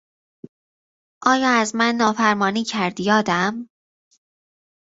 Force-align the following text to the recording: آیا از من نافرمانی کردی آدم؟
آیا 1.25 1.49
از 1.49 1.75
من 1.75 1.95
نافرمانی 1.95 2.63
کردی 2.63 3.11
آدم؟ 3.11 3.69